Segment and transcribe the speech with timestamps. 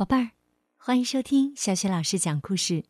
[0.00, 0.30] 宝贝儿，
[0.78, 2.86] 欢迎收听小雪老师讲故事，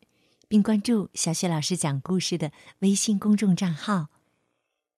[0.47, 4.07] 并关注小雪老师讲故事的微信公众账号。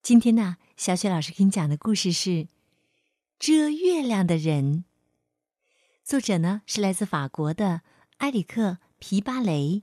[0.04, 2.30] 今天呢，小雪老师给你讲的故事是
[3.40, 4.84] 《遮月亮的人》，
[6.04, 7.82] 作者呢是来自法国的
[8.18, 8.62] 埃里克·
[9.00, 9.82] 皮巴雷，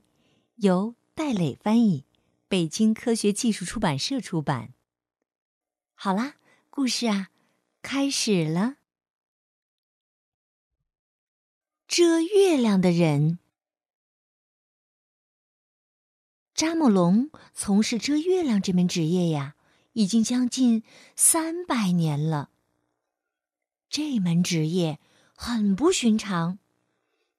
[0.54, 2.04] 由戴磊翻译，
[2.46, 4.74] 北京科学技术出版社出版。
[5.96, 6.36] 好啦，
[6.70, 7.30] 故事啊，
[7.82, 8.76] 开始了。
[11.90, 13.40] 遮月亮的人，
[16.54, 19.56] 扎莫龙从事遮月亮这门职业呀，
[19.94, 20.84] 已经将近
[21.16, 22.50] 三百年了。
[23.88, 25.00] 这门职业
[25.34, 26.60] 很不寻常，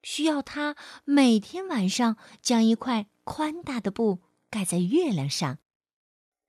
[0.04, 0.76] 需要他
[1.06, 5.60] 每天晚上将一块宽大的布盖在月亮上，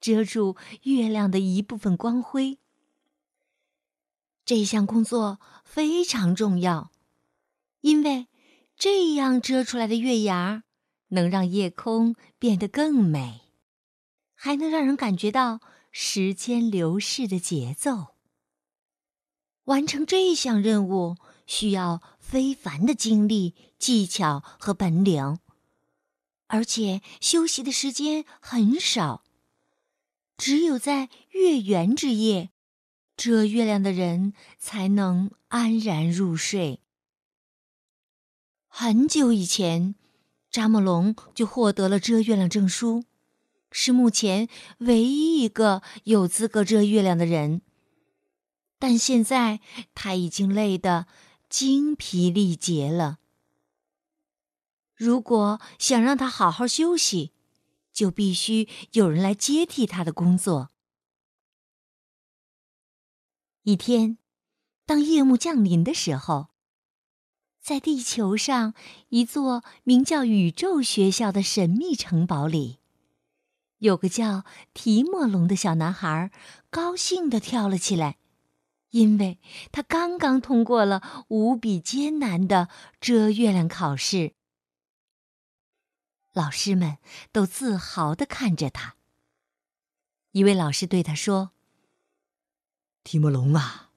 [0.01, 2.59] 遮住月亮的一部分光辉。
[4.45, 6.91] 这项工作非常重要。
[7.83, 8.27] 因为
[8.77, 10.65] 这样遮出来的月牙
[11.09, 13.43] 能让夜空变得更美，
[14.35, 15.61] 还能让人感觉到
[15.93, 18.15] 时间流逝的节奏。
[19.65, 25.39] 完成这项任务需要非凡的精力、技巧和本领，
[26.49, 29.23] 而且休息的时间很少。
[30.37, 32.51] 只有在月圆之夜，
[33.17, 36.81] 遮月亮的人才能安然入睡。
[38.75, 39.95] 很久以前，
[40.51, 43.05] 扎莫龙就获得了遮月亮证书，
[43.71, 44.49] 是目前
[44.79, 47.61] 唯一一个有资格遮月亮的人。
[48.79, 49.61] 但现在
[49.95, 51.07] 他已经累得
[51.51, 53.19] 精疲力竭了。
[54.95, 57.33] 如果想让他好好休息，
[57.93, 60.71] 就必须有人来接替他的工作。
[63.65, 64.17] 一天，
[64.87, 66.52] 当夜幕降临的时候。
[67.63, 68.75] 在地球上
[69.11, 72.81] 一座名叫宇宙学校的神秘城堡里，
[73.79, 76.33] 有个叫提莫龙的小男孩，
[76.71, 78.19] 高兴地跳了起来，
[78.91, 79.39] 因为
[79.71, 82.69] 他刚刚通过了无比艰难的
[83.01, 84.35] 遮月亮考试。
[86.33, 86.99] 老师们
[87.31, 88.97] 都自豪地看着他。
[90.33, 91.53] 一位老师对他说
[93.05, 93.91] ：“提莫龙啊。”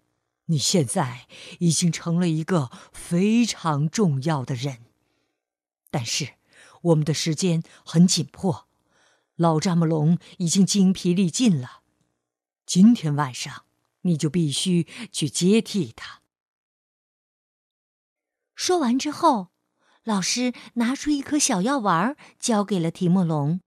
[0.47, 1.27] 你现在
[1.59, 4.85] 已经成了一个非常重要的人，
[5.89, 6.35] 但是
[6.81, 8.67] 我们的时间很紧迫，
[9.35, 11.81] 老扎木龙已经精疲力尽了。
[12.65, 13.65] 今天晚上
[14.01, 16.21] 你就必须去接替他。
[18.53, 19.49] 说完之后，
[20.03, 23.61] 老师拿出一颗小药丸，交给了提莫龙，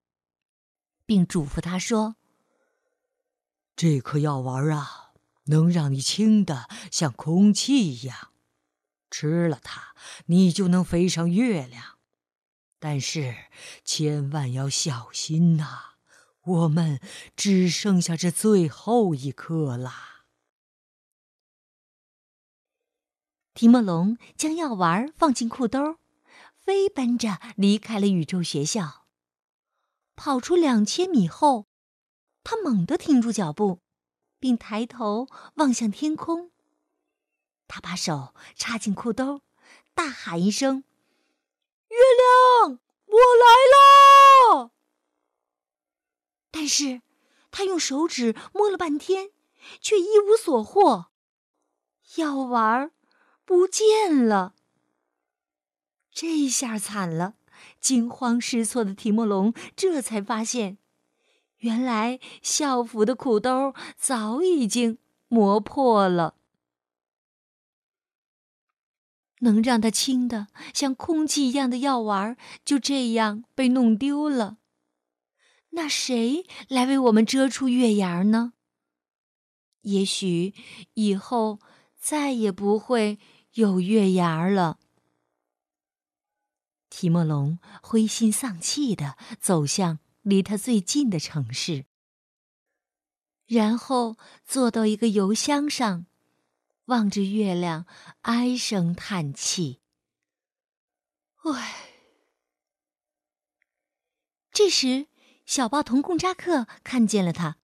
[1.05, 2.15] 并嘱咐他说
[3.75, 5.07] ：“这颗药丸啊。”
[5.49, 8.33] 能让你轻的像空气一样，
[9.11, 9.95] 吃了它，
[10.27, 11.99] 你就能飞上月亮。
[12.79, 13.35] 但是
[13.85, 15.95] 千万要小心呐，
[16.43, 17.01] 我们
[17.35, 20.25] 只剩下这最后一颗啦。
[23.55, 25.97] 提莫龙将药丸放进裤兜，
[26.55, 29.07] 飞奔着离开了宇宙学校。
[30.15, 31.67] 跑出两千米后，
[32.45, 33.81] 他猛地停住脚步。
[34.39, 36.51] 并抬头望向天空。
[37.67, 39.43] 他把手插进裤兜，
[39.95, 40.85] 大喊一声
[41.89, 41.97] ：“月
[42.67, 44.73] 亮，我来了！”
[46.51, 47.03] 但是，
[47.51, 49.31] 他用手指摸了半天，
[49.81, 51.11] 却一无所获，
[52.17, 52.91] 药丸
[53.45, 54.55] 不见了。
[56.11, 57.35] 这下惨了！
[57.81, 60.79] 惊慌失措的提莫龙这才发现。
[61.59, 64.99] 原来校服的裤兜早已经
[65.29, 66.35] 磨破了，
[69.41, 74.59] 能让他轻的像空气一样的药丸就这样被弄丢了。
[75.71, 78.53] 那谁来为我们遮出月牙呢？
[79.83, 80.55] 也许
[80.95, 81.61] 以后
[81.97, 83.19] 再也不会
[83.55, 84.79] 有月牙了。
[86.89, 89.99] 提莫龙灰心丧气的走向。
[90.29, 91.87] 离他最近的城市，
[93.47, 96.05] 然后坐到一个油箱上，
[96.85, 97.87] 望着月亮，
[98.21, 99.81] 唉声叹气。
[101.45, 101.95] 唉。
[104.53, 105.07] 这时，
[105.47, 107.57] 小报童贡扎克看见了他，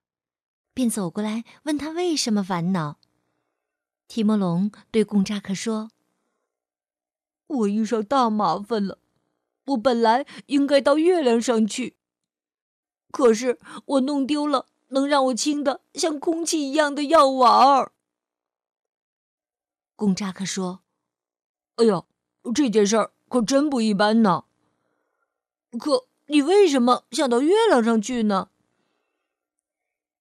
[0.72, 2.98] 便走过来问他为什么烦恼。
[4.08, 5.90] 提莫龙对贡扎克说
[7.46, 9.00] ：“我遇上大麻烦了，
[9.66, 11.98] 我本来应该到月亮上去。”
[13.14, 17.92] 可是我弄丢了能让我轻的像空气一样的药丸儿。
[19.94, 20.80] 贡扎克说
[21.78, 22.08] ：“哎呦，
[22.52, 24.46] 这件事儿可真不一般呢。
[25.78, 28.48] 可你为什么想到月亮上去呢？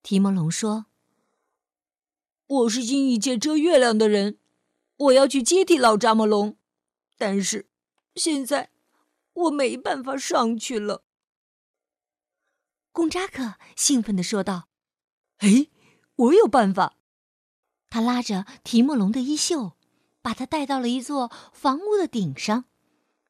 [0.04, 0.86] 提莫龙说
[2.46, 4.38] ：“我是新一届遮月亮的人，
[4.98, 6.56] 我要去接替老扎莫龙，
[7.18, 7.66] 但是
[8.14, 8.70] 现在
[9.34, 11.02] 我没办法上去了。”
[12.94, 14.70] 贡扎克兴奋地说道
[15.40, 15.68] ：“哎，
[16.16, 16.96] 我有办法！”
[17.90, 19.76] 他拉着提莫龙的衣袖，
[20.22, 22.66] 把他带到了一座房屋的顶上，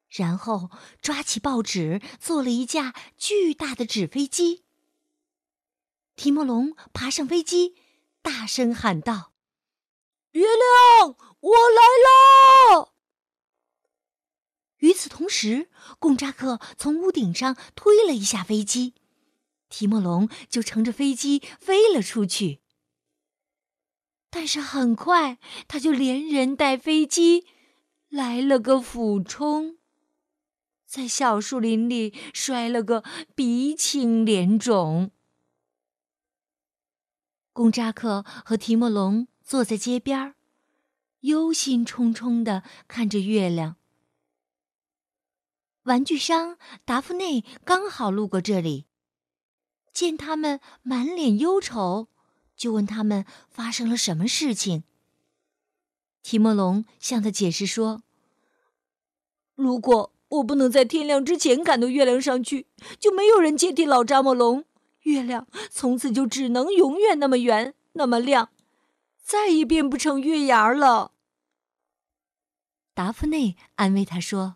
[0.09, 0.69] 然后
[1.01, 4.65] 抓起报纸，做了一架巨大的纸飞机。
[6.15, 7.75] 提莫龙爬上飞机，
[8.21, 9.31] 大声喊道
[10.31, 12.93] ：“月亮，我来了！”
[14.79, 15.69] 与此同时，
[15.99, 18.93] 贡扎克从屋顶上推了一下飞机，
[19.73, 22.61] 提莫龙就乘着飞机飞了出去。
[24.29, 27.47] 但是很快，他就连人带飞机
[28.09, 29.77] 来了个俯冲，
[30.85, 33.03] 在小树林里摔了个
[33.33, 35.09] 鼻青脸肿。
[37.51, 40.35] 公扎克和提莫龙坐在街边
[41.21, 43.77] 忧心忡忡的看着月亮。
[45.83, 48.87] 玩具商达芙内刚好路过这里，
[49.93, 52.07] 见他们满脸忧愁，
[52.55, 54.83] 就问他们发生了什么事情。
[56.23, 58.01] 提莫龙向他解释说
[59.55, 62.65] ：“如果我不能在天亮之前赶到月亮上去，
[62.99, 64.65] 就没有人接替老扎莫龙。”
[65.03, 68.49] 月亮从此就只能永远那么圆，那么亮，
[69.21, 71.11] 再也变不成月牙了。
[72.93, 74.55] 达芙内安慰他说：“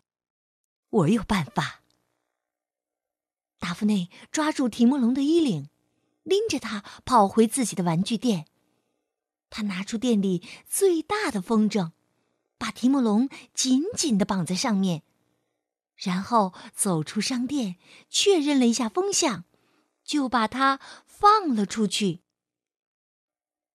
[0.90, 1.82] 我有办法。”
[3.60, 5.70] 达芙内抓住提莫龙的衣领，
[6.24, 8.48] 拎着他跑回自己的玩具店。
[9.50, 11.92] 他拿出店里最大的风筝，
[12.58, 15.04] 把提莫龙紧紧的绑在上面，
[15.96, 17.78] 然后走出商店，
[18.10, 19.46] 确认了一下风向。
[20.08, 22.22] 就把它放了出去。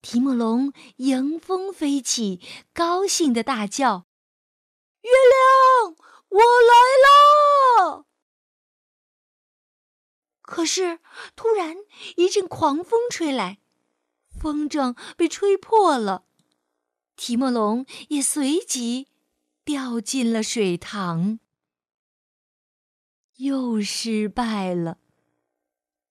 [0.00, 2.40] 提莫龙迎风飞起，
[2.72, 4.06] 高兴的大叫
[5.04, 5.94] ：“月亮，
[6.30, 6.72] 我来
[7.04, 8.06] 了！”
[10.42, 10.98] 可是，
[11.34, 11.76] 突然
[12.16, 13.58] 一阵狂风吹来，
[14.38, 16.24] 风筝被吹破了，
[17.16, 19.08] 提莫龙也随即
[19.64, 21.38] 掉进了水塘，
[23.36, 24.98] 又失败了。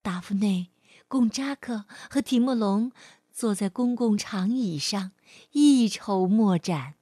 [0.01, 0.71] 达芙内、
[1.07, 2.91] 贡扎克和提莫龙
[3.31, 5.11] 坐在公共长椅上，
[5.51, 6.95] 一筹莫展。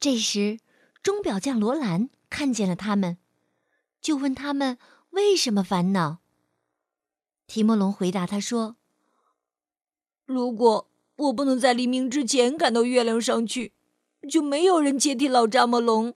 [0.00, 0.58] 这时，
[1.02, 3.18] 钟表匠罗兰看见了他们，
[4.00, 4.78] 就问他们
[5.10, 6.18] 为什么烦恼。
[7.46, 8.76] 提莫龙回答他说
[10.26, 13.72] ：“如果我不能在黎明之前赶到月亮上去，
[14.30, 16.14] 就没有人接替老扎莫龙，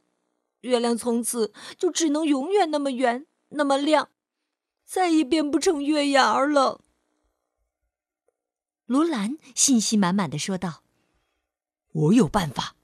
[0.60, 4.10] 月亮从此就只能永远那么圆，那么亮。”
[4.84, 6.82] 再也变不成月牙了。
[8.84, 10.82] 罗兰信心满满的说道
[11.92, 12.76] ：“我有办法。”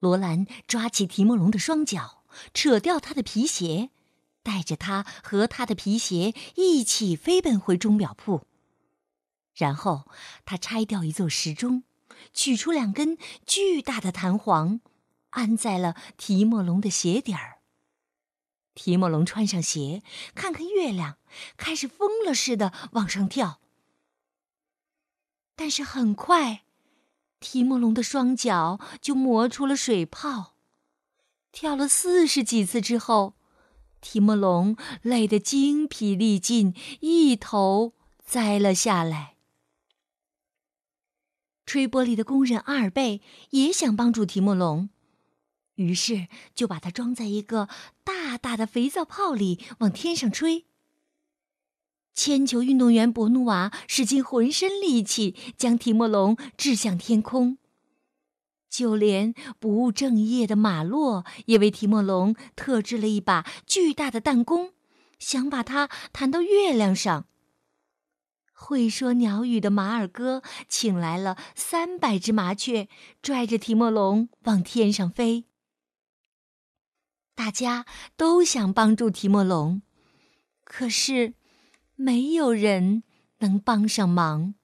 [0.00, 3.90] 罗兰抓起提莫龙的双脚，扯掉他的皮鞋，
[4.42, 8.46] 带着他和他的皮鞋一起飞奔回钟表铺。
[9.54, 10.08] 然后
[10.44, 11.84] 他拆掉一座时钟，
[12.32, 14.80] 取出两根巨大的弹簧，
[15.30, 17.58] 安在了提莫龙的鞋底儿。
[18.74, 20.02] 提莫龙穿上鞋，
[20.34, 21.18] 看看月亮，
[21.58, 23.60] 开始疯了似的往上跳。
[25.54, 26.64] 但是很快，
[27.38, 30.54] 提莫龙的双脚就磨出了水泡。
[31.52, 33.34] 跳了四十几次之后，
[34.02, 39.36] 提莫龙累得精疲力尽，一头栽了下来。
[41.64, 44.90] 吹玻璃的工人阿尔贝也想帮助提莫龙。
[45.76, 47.68] 于是就把它装在一个
[48.04, 50.66] 大大的肥皂泡里，往天上吹。
[52.14, 57.56] 铅球运动员博努瓦使尽浑身力气，将提莫龙掷向天空。
[58.72, 64.72] 就连不务正业的马洛也为提莫龙特制了一把巨大的弹弓，
[65.18, 67.26] 想把它弹到月亮上。
[68.54, 72.88] 会说鸟语的马尔哥请来了三百只麻雀，
[73.20, 75.44] 拽着提莫龙往天上飞。
[77.34, 77.84] 大家
[78.16, 79.82] 都想帮助提莫龙，
[80.64, 81.34] 可是
[81.94, 83.02] 没有人
[83.40, 84.54] 能帮上忙。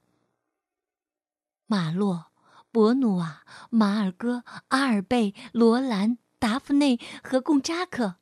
[1.66, 2.27] 马洛、
[2.70, 8.16] 博努瓦、马尔戈、阿尔贝、罗兰、达芙内和贡扎克，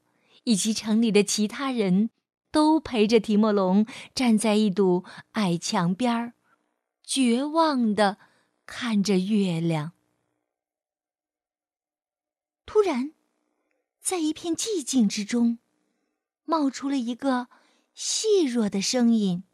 [0.44, 2.10] 以及城里的其他人
[2.50, 6.34] 都陪着提莫龙站在一堵矮墙边儿，
[7.02, 8.18] 绝望地
[8.64, 9.92] 看着月亮。
[12.64, 13.12] 突然，
[14.00, 15.58] 在一片寂静之中，
[16.44, 17.48] 冒出了一个
[17.94, 19.44] 细弱的声音：“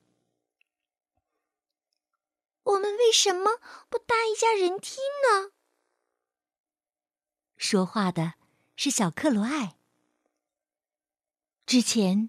[2.64, 4.96] 我们为什么不搭一架人梯
[5.28, 5.52] 呢？”
[7.56, 8.34] 说话的
[8.76, 9.76] 是小克罗艾。
[11.64, 12.28] 之前，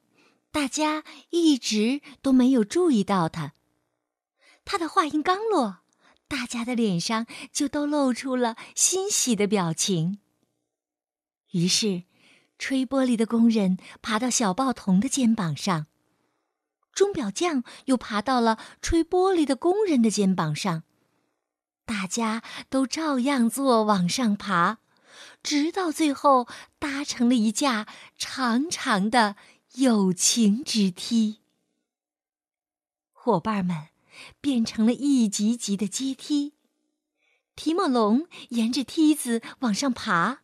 [0.52, 3.54] 大家一直都没有注意到他。
[4.64, 5.80] 他的话音刚落，
[6.28, 10.20] 大家的脸上就都露出了欣喜的表情。
[11.52, 12.04] 于是，
[12.58, 15.88] 吹玻璃的工人爬到小报童的肩膀上，
[16.94, 20.84] 钟表匠又爬到了吹玻璃的工人的肩膀上，
[21.86, 24.80] 大家都照样做往上爬。
[25.42, 26.48] 直到最后，
[26.80, 29.36] 搭成了一架长长的
[29.74, 31.40] 友情之梯。
[33.12, 33.88] 伙伴们
[34.40, 36.54] 变成了一级级的阶梯，
[37.56, 40.42] 提莫龙沿着梯子往上爬，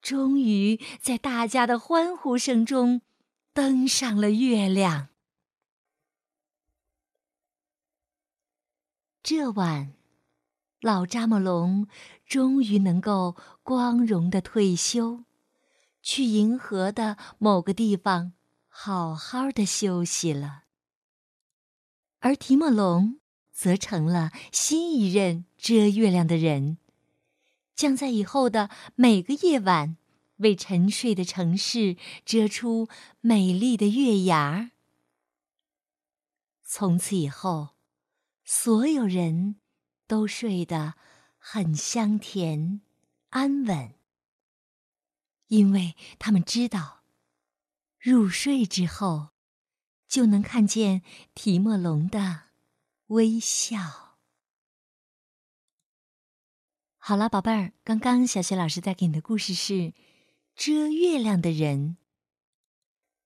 [0.00, 3.02] 终于在大家的欢呼声中
[3.52, 5.08] 登上了月亮。
[9.22, 9.92] 这晚。
[10.80, 11.86] 老扎莫龙
[12.26, 15.22] 终于能够光荣的退休，
[16.02, 18.32] 去银河的某个地方
[18.68, 20.64] 好好的休息了。
[22.18, 23.20] 而提莫龙
[23.52, 26.78] 则成了新一任遮月亮的人，
[27.76, 29.96] 将在以后的每个夜晚
[30.38, 32.88] 为沉睡的城市遮出
[33.20, 34.72] 美丽的月牙。
[36.64, 37.71] 从此以后，
[38.54, 39.56] 所有人。
[40.08, 40.94] 都睡得
[41.38, 42.82] 很香甜、
[43.30, 43.94] 安稳，
[45.46, 47.02] 因为他们知道，
[47.98, 49.30] 入睡之后
[50.06, 51.00] 就能看见
[51.32, 52.50] 提莫龙的
[53.06, 54.18] 微笑。
[56.98, 59.72] 好了，宝贝儿，刚刚小雪老师带给你的故事是
[60.54, 61.96] 《遮月亮的人》。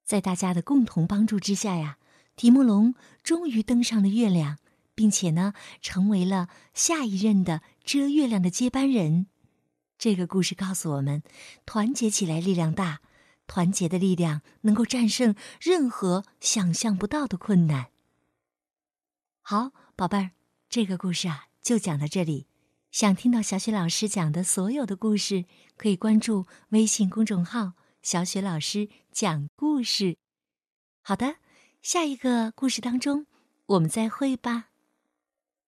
[0.05, 1.99] 在大家的共同帮助之下呀，
[2.37, 4.59] 提莫龙终于登上了月亮。
[4.97, 9.29] 并且呢，成为了下一任的遮月亮的接班人。
[9.97, 11.23] 这个故事告诉我们，
[11.65, 13.01] 团结起来力量大，
[13.47, 17.91] 团结的力量能够战胜任何想象不到的困难。
[19.43, 20.31] 好，宝贝儿，
[20.69, 22.47] 这个故事啊就讲到这里。
[22.91, 25.45] 想听到小雪老师讲的所有的故事，
[25.77, 30.17] 可以关注微信公众号“小雪老师讲故事”。
[31.05, 31.37] 好的，
[31.83, 33.27] 下一个故事当中，
[33.67, 34.71] 我们再会吧。